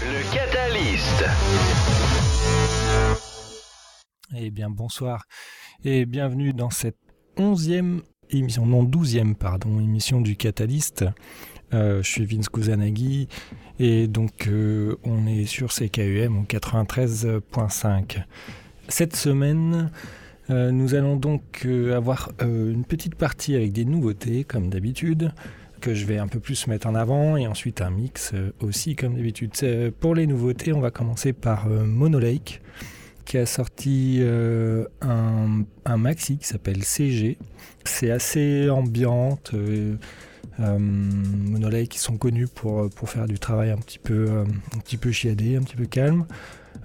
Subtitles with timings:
[0.00, 1.24] Le Catalyst.
[4.36, 5.24] Eh bien, bonsoir
[5.84, 6.98] et bienvenue dans cette
[7.36, 11.04] onzième émission, non douzième, pardon, émission du Catalyst.
[11.74, 13.26] Euh, je suis Vince Kusanagi
[13.80, 18.22] et donc euh, on est sur CKUM au 93.5.
[18.86, 19.90] Cette semaine,
[20.50, 25.32] euh, nous allons donc avoir une petite partie avec des nouveautés comme d'habitude
[25.80, 29.14] que je vais un peu plus mettre en avant et ensuite un mix aussi comme
[29.14, 29.52] d'habitude.
[30.00, 32.60] Pour les nouveautés, on va commencer par Monolake
[33.24, 37.36] qui a sorti un, un, maxi qui s'appelle CG.
[37.84, 39.54] C'est assez ambiante.
[40.60, 44.78] Euh, Monolake qui sont connus pour, pour faire du travail un petit peu, euh, un
[44.78, 46.26] petit peu chiadé, un petit peu calme.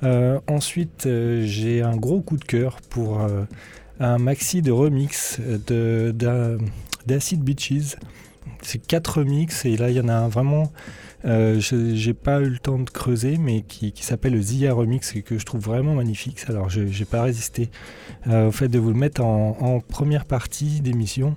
[0.04, 1.08] Euh, ensuite,
[1.42, 3.26] j'ai un gros coup de cœur pour
[4.00, 5.40] un maxi de remix
[7.08, 7.96] d'Acid Beaches.
[8.64, 10.72] C'est quatre remix et là il y en a un vraiment,
[11.24, 15.38] j'ai pas eu le temps de creuser, mais qui, s'appelle le Zia Remix et que
[15.38, 16.40] je trouve vraiment magnifique.
[16.48, 17.70] Alors je n'ai pas résisté
[18.28, 21.36] au fait de vous le mettre en, première partie d'émission.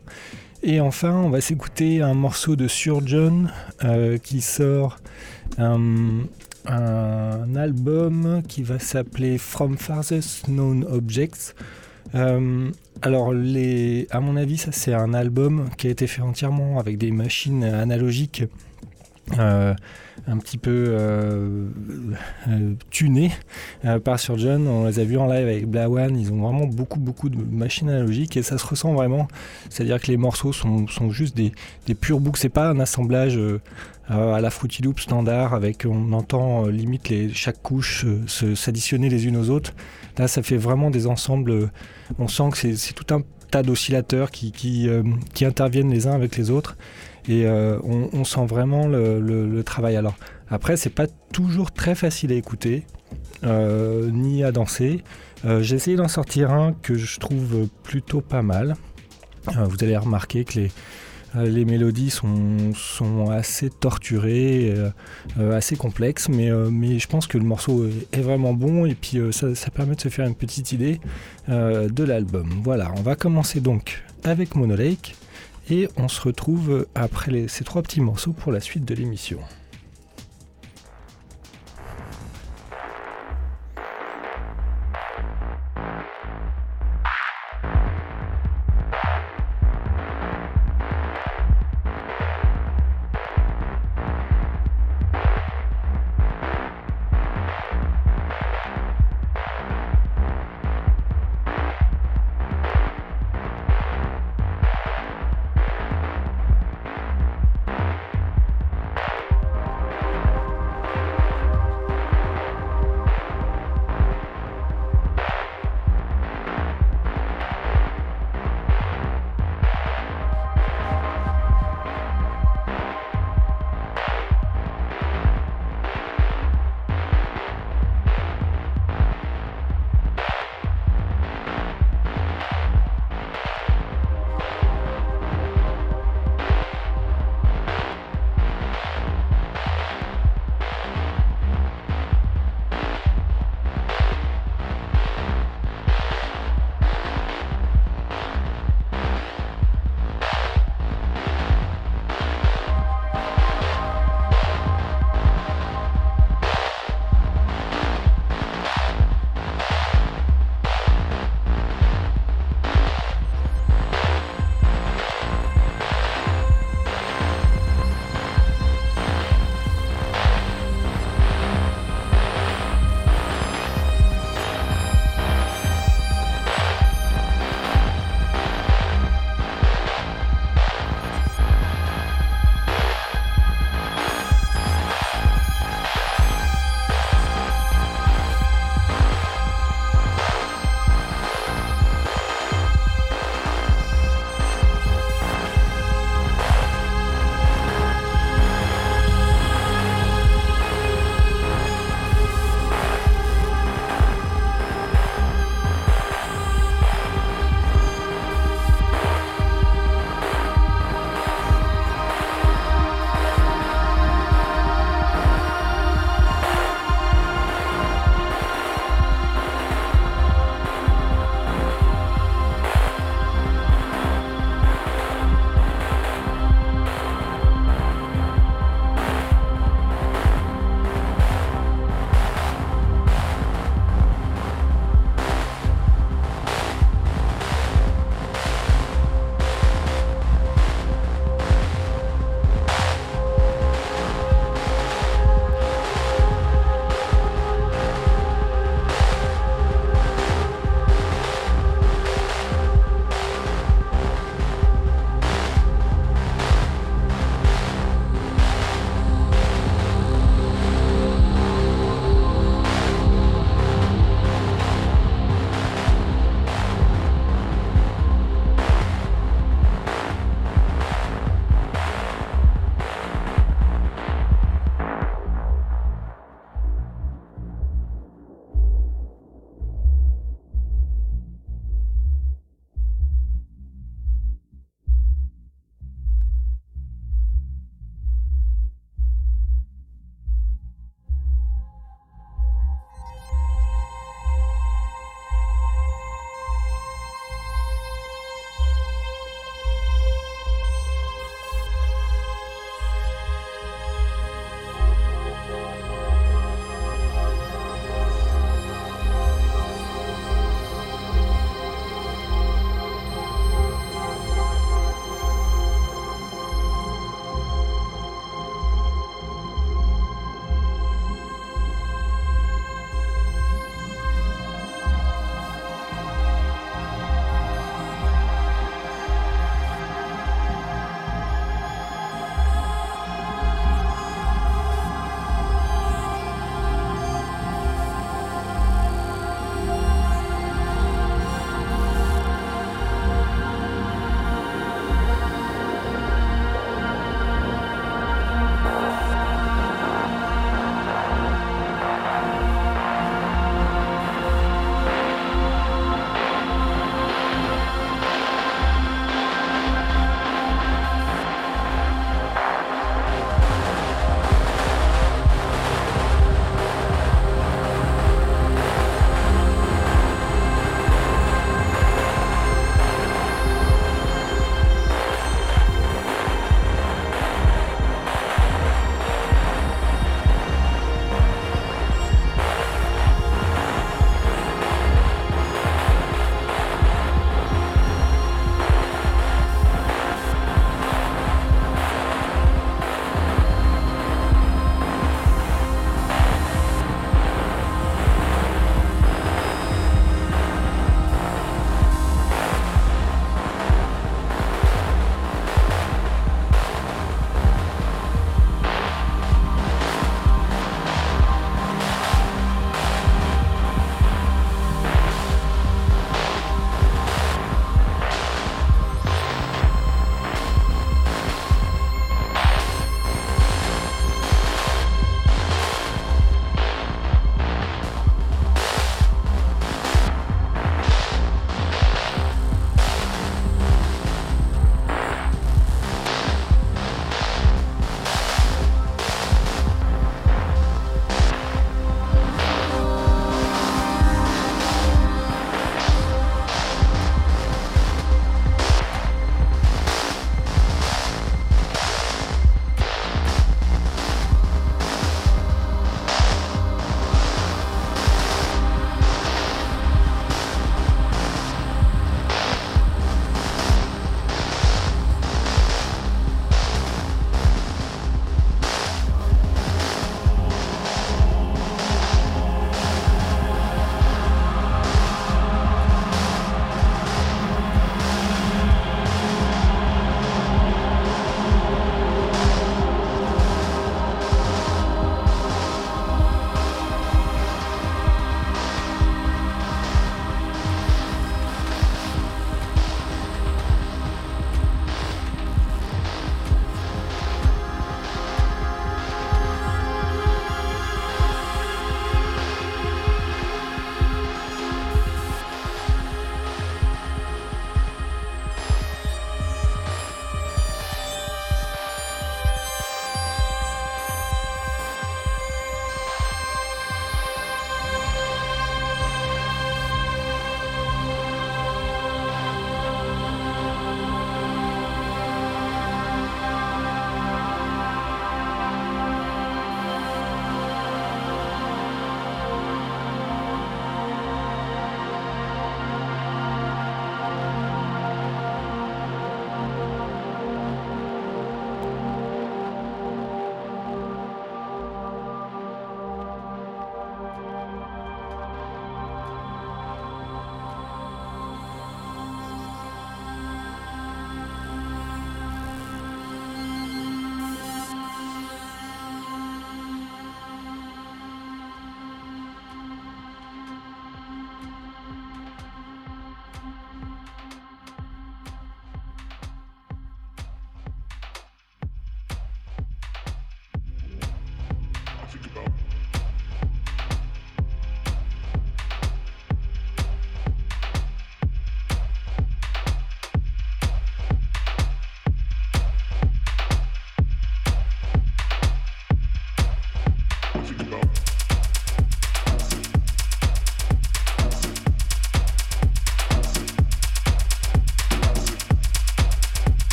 [0.63, 3.45] Et enfin, on va s'écouter un morceau de Surgeon
[3.85, 4.97] euh, qui sort
[5.59, 6.25] un,
[7.55, 11.55] album qui va s'appeler From Farthest Known Objects.
[12.15, 12.71] Euh,
[13.03, 16.99] alors, les, à mon avis, ça c'est un album qui a été fait entièrement avec
[16.99, 18.45] des machines analogiques.
[19.39, 19.75] Euh,
[20.29, 21.69] un petit peu euh,
[22.49, 23.31] euh, tunés
[23.85, 24.67] euh, par Surgeon.
[24.67, 26.19] On les a vus en live avec Blawan.
[26.19, 29.29] Ils ont vraiment beaucoup, beaucoup de machines analogiques et ça se ressent vraiment.
[29.71, 31.53] C'est-à-dire que les morceaux sont, juste des,
[31.87, 32.41] des purs boucles.
[32.41, 33.39] C'est pas un assemblage
[34.09, 39.37] à la Fruity Loop standard avec on entend limite les, chaque couche s'additionner les unes
[39.37, 39.75] aux autres.
[40.19, 41.70] Là, ça fait vraiment des ensembles.
[42.19, 44.89] on sent que c'est tout un tas d'oscillateurs qui, qui,
[45.34, 46.77] qui interviennent les uns avec les autres
[47.28, 49.97] et euh, on, sent vraiment le, travail.
[49.97, 50.14] Alors
[50.48, 52.84] après, c'est pas toujours très facile à écouter
[53.44, 55.03] euh, ni à danser.
[55.44, 58.75] Euh, j'ai essayé d'en sortir un que je trouve plutôt pas mal.
[59.47, 60.71] vous allez remarquer que les,
[61.45, 64.75] les mélodies sont, assez torturées,
[65.39, 69.71] assez complexes, mais, je pense que le morceau est, vraiment bon et puis ça, ça,
[69.71, 71.01] permet de se faire une petite idée
[71.49, 72.49] de l'album.
[72.63, 75.15] Voilà, on va commencer donc avec Monolake.
[75.69, 79.41] Et on se retrouve après ces trois petits morceaux pour la suite de l'émission.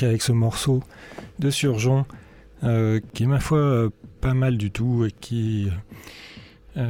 [0.00, 0.82] Avec ce morceau
[1.38, 2.04] de Surgeon
[2.60, 3.88] qui est ma foi
[4.20, 5.68] pas mal du tout et qui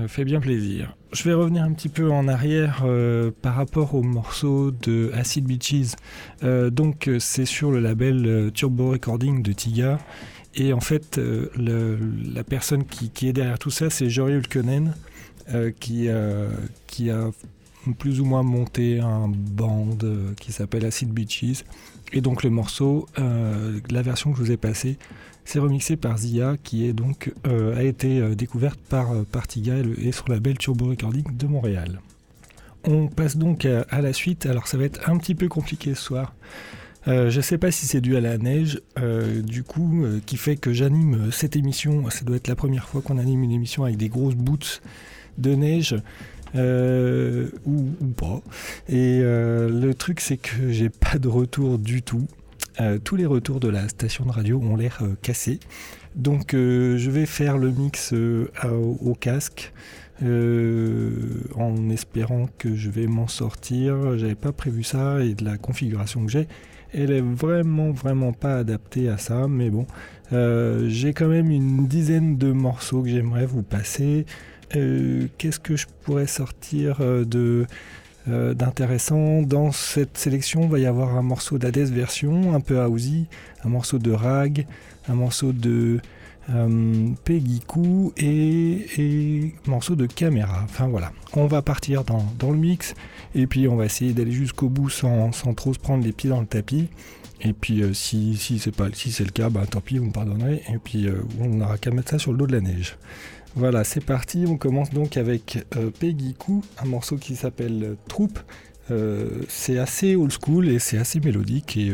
[0.07, 0.95] fait bien plaisir.
[1.13, 2.85] Je vais revenir un petit peu en arrière
[3.41, 5.97] par rapport au morceau de Acid Beaches.
[6.71, 9.99] donc c'est sur le label Turbo Recording de Tiga.
[10.55, 11.19] Et en fait,
[11.57, 14.95] la personne qui, est derrière tout ça, c'est Jory Ulkonen,
[15.81, 17.31] qui a
[17.99, 21.65] plus ou moins monté un band euh, qui s'appelle Acid Beaches.
[22.13, 24.99] Et donc le morceau, euh, la version que je vous ai passée,
[25.45, 30.13] c'est remixé par Zia, qui est donc, euh, a été découverte par, par Tiga et,
[30.13, 32.01] sur la belle Turbo Recording de Montréal.
[32.85, 36.03] On passe donc à, la suite, alors ça va être un petit peu compliqué ce
[36.03, 36.35] soir.
[37.07, 38.81] je ne sais pas si c'est dû à la neige,
[39.45, 42.11] du coup, qui fait que j'anime cette émission.
[42.11, 44.81] Ça doit être la première fois qu'on anime une émission avec des grosses boots
[45.39, 45.97] de neige.
[46.55, 48.43] Euh, ou, pas.
[48.89, 52.27] Et euh, le truc, c'est que j'ai pas de retour du tout.
[52.81, 55.61] Euh, tous les retours de la station de radio ont l'air cassés.
[56.15, 59.73] Donc je vais faire le mix au, casque.
[60.23, 64.19] en espérant que je vais m'en sortir.
[64.19, 66.49] J'avais pas prévu ça et de la configuration que j'ai,
[66.93, 69.49] elle est vraiment vraiment pas adaptée à ça.
[69.49, 69.87] Mais bon,
[70.31, 74.27] j'ai quand même une dizaine de morceaux que j'aimerais vous passer.
[74.77, 77.67] Euh, qu'est-ce que je pourrais sortir euh, de
[78.29, 80.69] euh, d'intéressant dans cette sélection?
[80.69, 83.27] Va y avoir un morceau d'Hades version un peu housey
[83.65, 84.67] un morceau de rag
[85.09, 86.01] un morceau de
[87.25, 92.95] Peggy Koo et, et morceau de caméra enfin voilà on va partir dans, le mix
[93.37, 96.41] et puis on va essayer d'aller jusqu'au bout sans, trop se prendre les pieds dans
[96.41, 96.89] le tapis
[97.41, 100.13] et puis si, si c'est pas si c'est le cas, bah, tant pis, vous me
[100.13, 100.63] pardonnerez.
[100.73, 101.09] Et puis
[101.41, 102.97] on n'aura qu'à mettre ça sur le dos de la neige.
[103.55, 104.45] Voilà, c'est parti.
[104.49, 108.39] On commence donc avec euh, Peggy Koo, un morceau qui s'appelle euh, Troupe.
[108.91, 111.93] Euh, c'est assez old school et c'est assez mélodique et,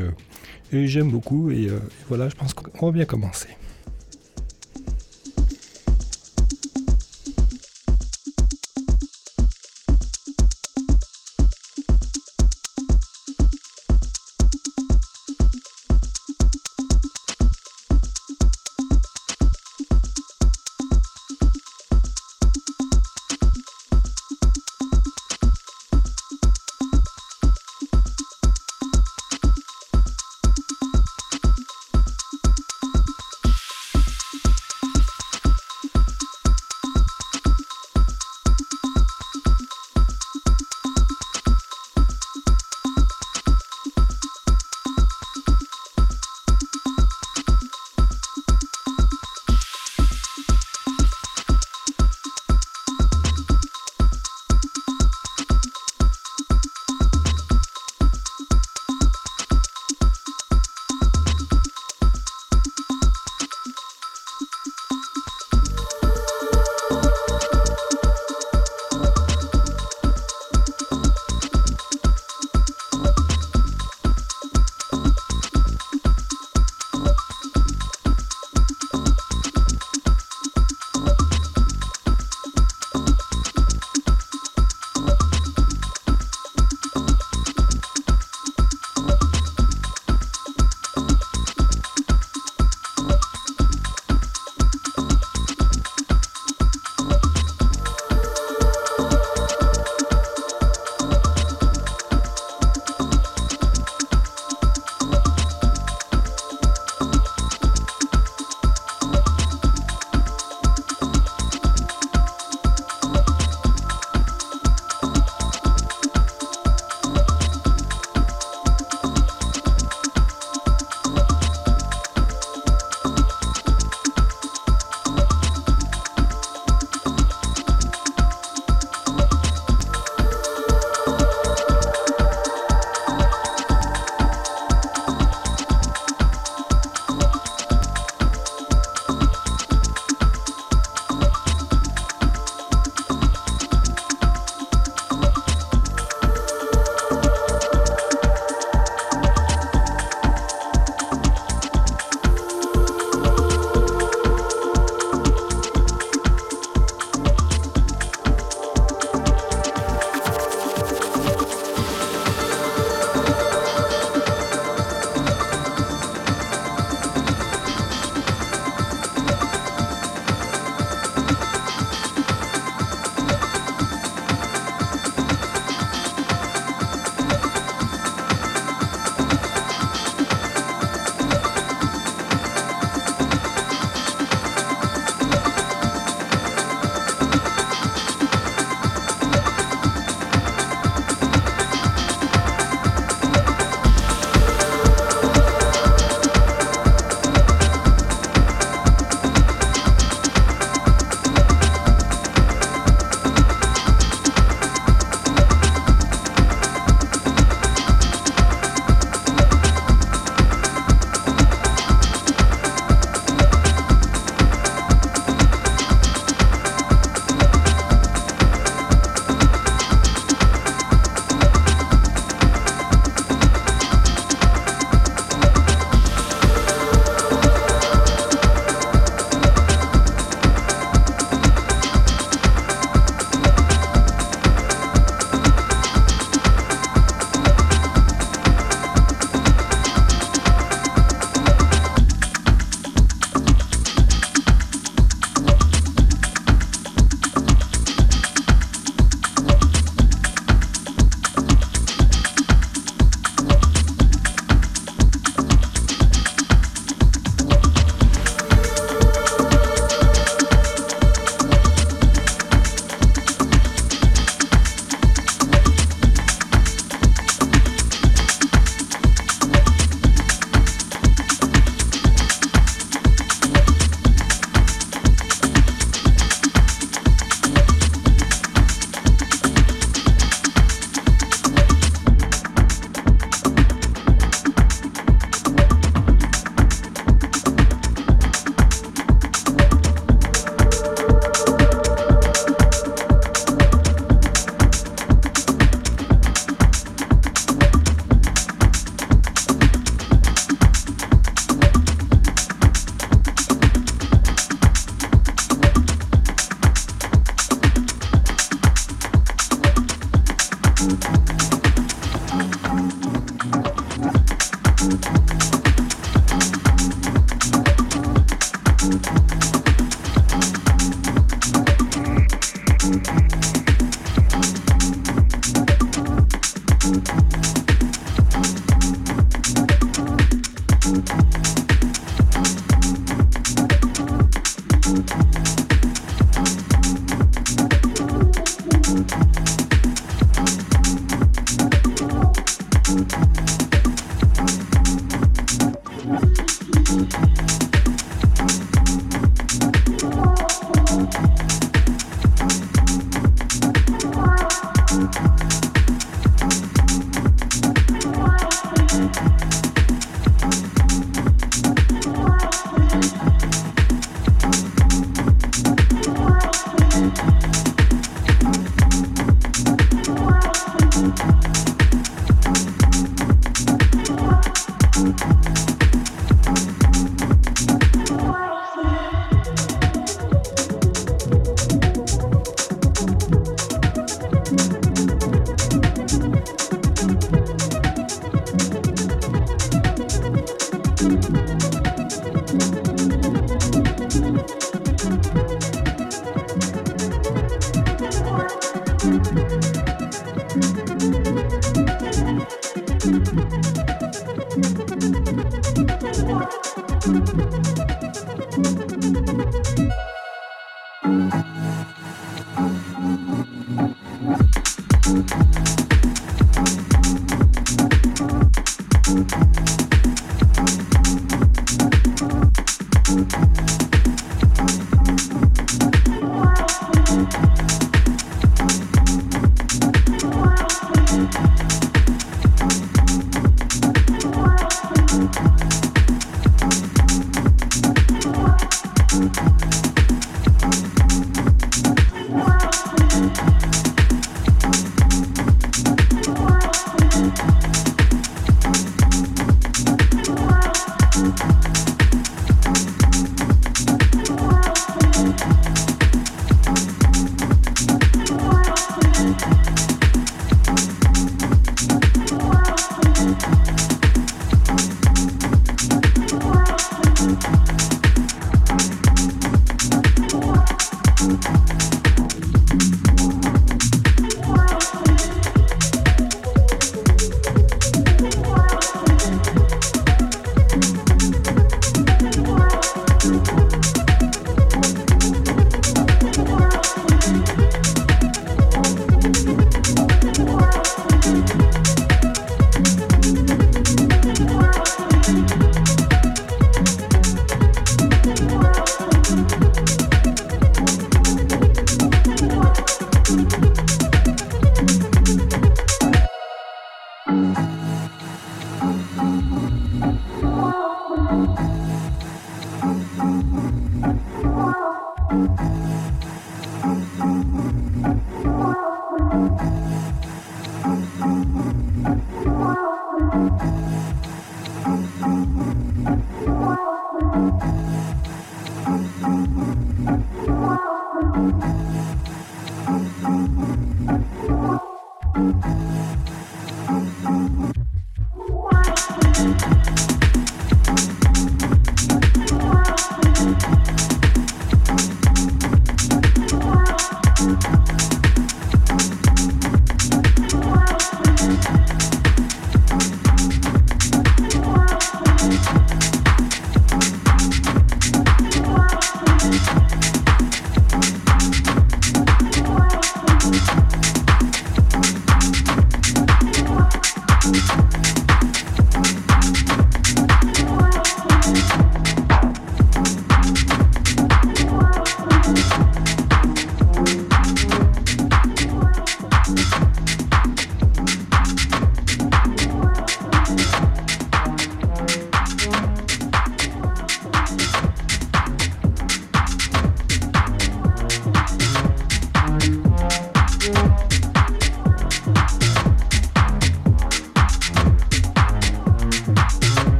[0.72, 1.50] j'aime beaucoup.
[1.50, 1.68] et
[2.08, 3.48] voilà, je pense qu'on va bien commencer.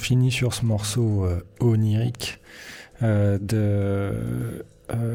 [0.00, 1.26] Finit sur ce morceau
[1.60, 2.40] onirique
[3.02, 4.12] de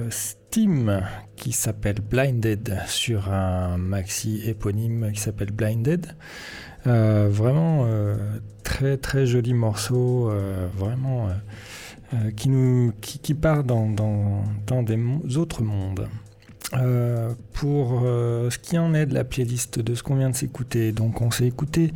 [0.10, 1.02] Steam
[1.36, 6.08] qui s'appelle Blinded sur un maxi éponyme qui s'appelle Blinded.
[6.86, 7.88] vraiment
[8.64, 10.32] très très joli morceau,
[10.78, 11.30] vraiment
[12.36, 14.98] qui, nous, qui, part dans, dans, dans des
[15.38, 16.08] autres mondes.
[16.74, 20.36] Euh, pour euh, ce qui en est de la playlist de ce qu'on vient de
[20.36, 21.94] s'écouter, donc on s'est écouté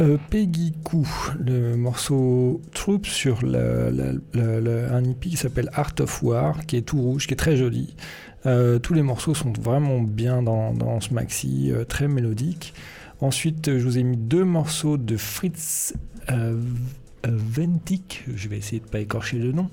[0.00, 1.06] euh, Peggy Koo,
[1.38, 7.26] le morceau Troops sur un EP qui s'appelle Art of War, qui est tout rouge,
[7.26, 7.94] qui est très joli.
[8.44, 12.74] tous les morceaux sont vraiment bien dans, ce maxi, très mélodique.
[13.20, 15.94] Ensuite, je vous ai mis deux morceaux de Fritz
[17.24, 19.70] Ventic, je vais essayer de pas écorcher le nom,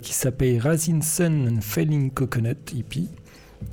[0.00, 3.08] qui s'appelle Rasin Sun and Failing Coconut EP.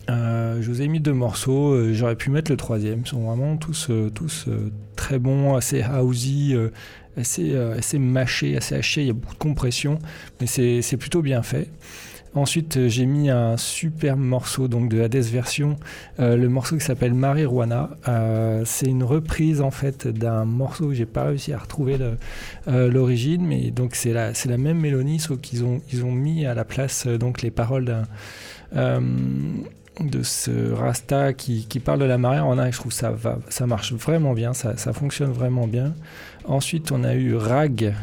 [0.10, 3.02] Euh, je vous ai mis deux morceaux, euh, j'aurais pu mettre le troisième.
[3.06, 4.48] Ils sont vraiment tous, euh, tous
[4.96, 6.58] très bons, assez housey,
[7.18, 9.02] assez, assez mâchés, assez hachés.
[9.02, 10.00] Il y a beaucoup de compression,
[10.40, 11.70] mais c'est plutôt bien fait.
[12.36, 15.78] Ensuite, j'ai mis un super morceau donc de Hades version,
[16.20, 17.90] le morceau qui s'appelle Marijuana.
[18.66, 21.98] c'est une reprise en fait d'un morceau que j'ai pas réussi à retrouver
[22.68, 26.54] l'origine, mais donc c'est la, la même mélodie sauf qu'ils ont, ils ont mis à
[26.54, 28.04] la place donc les paroles d'un
[30.02, 33.14] de ce Rasta qui, parle de la marée en a, je trouve ça
[33.68, 35.93] marche vraiment bien, ça, fonctionne vraiment bien.
[36.45, 37.93] Ensuite, on a eu Rag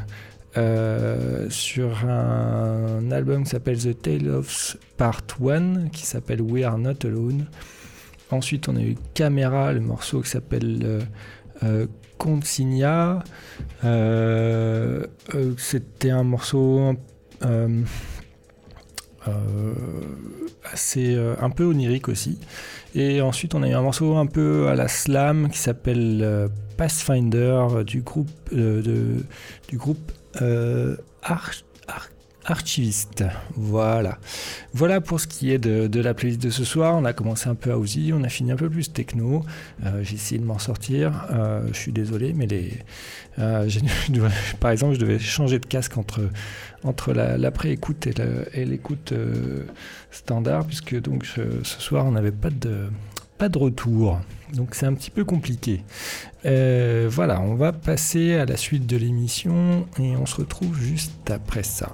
[0.57, 6.78] euh, sur un, album qui s'appelle The Tale of Part 1, qui s'appelle We Are
[6.78, 7.47] Not Alone.
[8.30, 11.01] Ensuite, on a eu Camera, le morceau qui s'appelle euh,
[11.62, 11.86] euh.
[13.84, 15.07] Euh,
[15.59, 16.94] c'était un morceau
[20.72, 22.38] assez euh, un peu onirique aussi.
[22.94, 26.48] Et ensuite, on a eu un morceau un peu à la slam qui s'appelle euh,
[26.76, 29.24] Pathfinder du groupe euh, de,
[29.68, 30.12] du groupe
[31.22, 31.64] Arch
[32.47, 33.24] archiviste.
[33.57, 34.18] Voilà.
[34.72, 36.94] Voilà pour ce qui est de, la playlist de ce soir.
[36.97, 39.44] On a commencé un peu à Uzi, on a fini un peu plus techno.
[39.84, 41.26] Euh, j'ai essayé de m'en sortir.
[41.30, 42.72] Euh, je suis désolé, mais les,
[43.38, 43.68] euh,
[44.61, 46.20] par exemple, je devais changer de casque entre,
[46.84, 49.12] entre l'après-écoute et l'écoute
[50.11, 52.88] standard, puisque donc ce, soir, on n'avait pas de,
[53.38, 54.20] pas de retour.
[54.55, 55.82] Donc c'est un petit peu compliqué.
[56.44, 61.64] voilà, on va passer à la suite de l'émission et on se retrouve juste après
[61.64, 61.92] ça.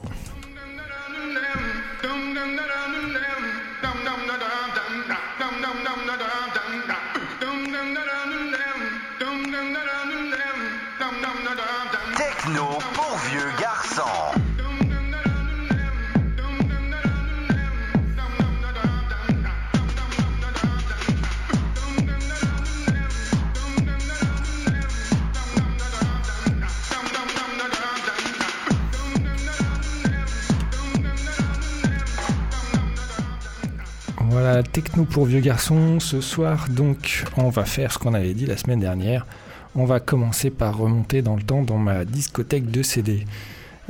[34.32, 36.00] Voilà, techno pour vieux garçons.
[36.00, 39.26] Ce soir, donc, on va faire ce qu'on avait dit la semaine dernière.
[39.74, 43.26] On va commencer par remonter dans le temps dans ma discothèque de CD.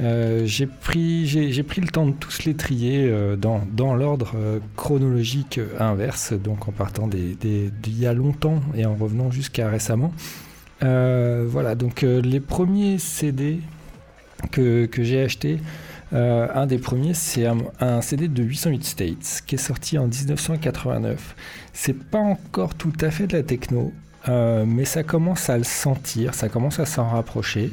[0.02, 6.32] Euh, j'ai pris, le temps de tous les trier euh, dans, l'ordre euh, chronologique inverse,
[6.32, 10.12] donc en partant d'il des, y a longtemps et en revenant jusqu'à récemment.
[10.80, 13.60] voilà, donc les premiers CD
[14.50, 15.60] que, j'ai achetés,
[16.12, 21.36] un des premiers, c'est un, CD de 808 States qui est sorti en 1989.
[21.72, 23.92] C'est pas encore tout à fait de la techno,
[24.26, 27.70] mais ça commence à le sentir, ça commence à s'en rapprocher.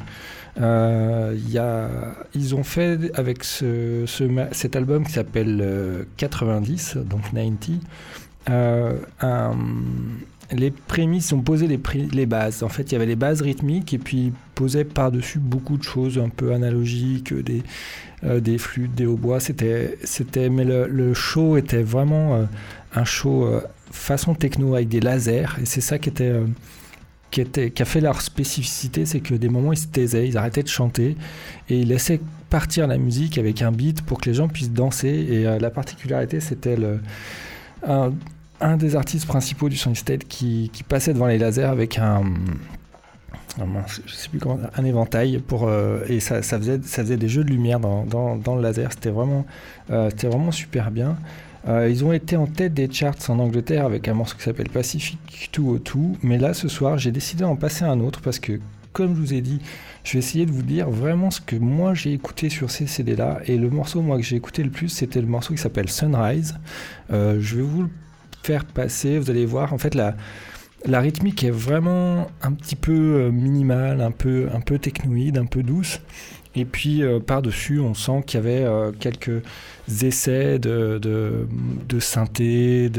[0.60, 1.88] Euh, y a,
[2.34, 4.04] ils ont fait avec ce,
[4.52, 7.80] cet album qui s'appelle 90, donc 90,
[8.48, 9.56] un,
[10.52, 11.80] les prémices ont posé les,
[12.12, 12.62] les, bases.
[12.62, 16.18] En fait, il y avait les bases rythmiques et puis posaient par-dessus beaucoup de choses
[16.18, 17.62] un peu analogiques, des,
[18.24, 19.40] euh, des flûtes, des hautbois.
[19.40, 19.96] C'était,
[20.50, 22.44] mais le, show était vraiment euh,
[22.94, 26.32] un show euh, façon techno avec des lasers et c'est ça qui était
[27.30, 30.62] qui, qui a fait leur spécificité, c'est que des moments ils se taisaient, ils arrêtaient
[30.62, 31.16] de chanter
[31.68, 35.08] et ils laissaient partir la musique avec un beat pour que les gens puissent danser.
[35.08, 36.76] Et la particularité, c'était
[38.60, 42.22] un des artistes principaux du Sonic State qui, passait devant les lasers avec un,
[43.58, 48.92] un éventail pour euh, et ça, faisait des jeux de lumière dans, le laser.
[48.92, 49.46] C'était vraiment
[49.90, 51.16] euh, c'était vraiment super bien.
[51.68, 54.70] Euh, ils ont été en tête des charts en Angleterre avec un morceau qui s'appelle
[54.70, 55.18] Pacific
[55.54, 56.18] 202.
[56.22, 58.60] Mais là, ce soir, j'ai décidé d'en passer un autre parce que,
[58.92, 59.60] comme je vous ai dit,
[60.02, 63.40] je vais essayer de vous dire vraiment ce que moi j'ai écouté sur ces CD-là.
[63.46, 66.54] Et le morceau, moi, que j'ai écouté le plus, c'était le morceau qui s'appelle Sunrise.
[67.10, 67.90] je vais vous le
[68.42, 69.18] faire passer.
[69.18, 70.16] Vous allez voir, en fait, la,
[70.86, 75.62] La rythmique est vraiment un petit peu minimale, un peu, un peu technoïde, un peu
[75.62, 76.00] douce.
[76.54, 78.66] Et puis par-dessus, on sent qu'il y avait
[78.98, 79.42] quelques
[80.02, 82.90] essais de, de, synthé,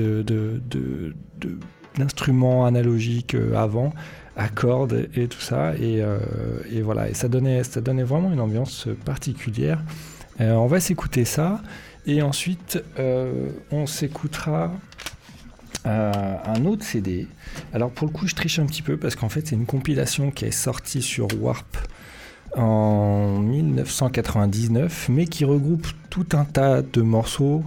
[1.98, 3.94] d'instruments analogiques avant
[4.36, 5.74] à cordes et tout ça.
[5.76, 6.18] Et, euh,
[6.84, 9.82] voilà, ça donnait, ça donnait vraiment une ambiance particulière.
[10.40, 11.62] Euh, on va s'écouter ça.
[12.06, 14.72] Et ensuite, euh, on s'écoutera
[15.84, 17.28] un autre CD.
[17.74, 20.30] Alors pour le coup, je triche un petit peu parce qu'en fait, c'est une compilation
[20.30, 21.76] qui est sortie sur Warp
[22.56, 27.64] en 1999, mais qui regroupe tout un tas de morceaux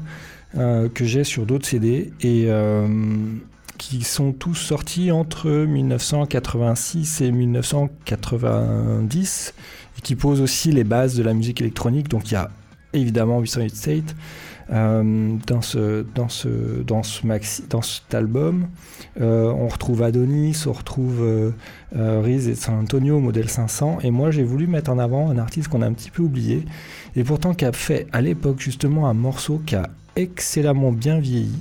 [0.54, 2.12] que j'ai sur d'autres CD.
[2.20, 2.48] Et
[3.76, 9.54] qui sont tous sortis entre 1986 et 1990
[9.98, 12.08] et qui posent aussi les bases de la musique électronique.
[12.08, 12.50] Donc il y a
[12.92, 14.14] évidemment 808 State
[14.70, 17.26] euh, dans, ce, dans, ce, dans, ce
[17.68, 18.68] dans cet album.
[19.20, 23.98] Euh, on retrouve Adonis, on retrouve euh, Riz et San Antonio, modèle 500.
[24.02, 26.64] Et moi j'ai voulu mettre en avant un artiste qu'on a un petit peu oublié
[27.14, 31.58] et pourtant qui a fait à l'époque justement un morceau qui a excellemment bien vieilli.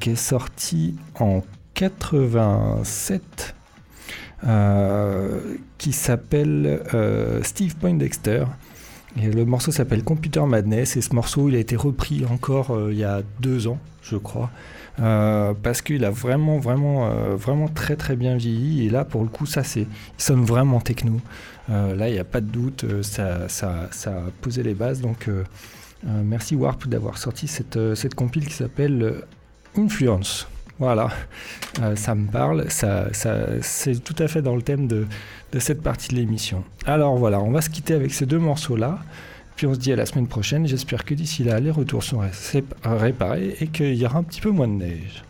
[0.00, 1.44] Qui est sorti en
[1.74, 3.54] 87,
[4.44, 5.40] euh,
[5.78, 6.82] qui s'appelle
[7.44, 8.46] Steve Poindexter.
[9.16, 12.98] Et le morceau s'appelle Computer Madness et ce morceau il a été repris encore il
[12.98, 14.50] y a deux ans, je crois.
[14.96, 18.86] parce qu'il a vraiment, vraiment, vraiment très très bien vieilli.
[18.86, 19.88] Et là, pour le coup, ça, c'est, il
[20.22, 21.20] sonne vraiment techno.
[21.68, 25.00] là, il n'y a pas de doute, ça, ça, ça, a posé les bases.
[25.00, 25.30] Donc,
[26.04, 29.22] merci Warp d'avoir sorti cette, cette compile qui s'appelle
[29.76, 30.48] Influence.
[30.80, 31.08] Voilà,
[31.82, 33.06] euh, ça me parle, ça,
[33.62, 35.06] c'est tout à fait dans le thème de,
[35.52, 36.64] de cette partie de l'émission.
[36.84, 38.98] Alors voilà, on va se quitter avec ces deux morceaux-là,
[39.54, 40.66] puis on se dit à la semaine prochaine.
[40.66, 42.22] J'espère que d'ici là, les retours sont
[42.82, 45.22] réparés et qu'il y aura un petit peu moins de neige.